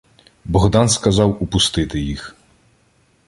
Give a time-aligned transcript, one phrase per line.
[0.45, 2.35] Богдан сказав упустити їх.